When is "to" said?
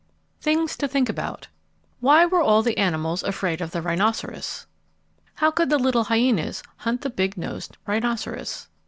0.77-0.87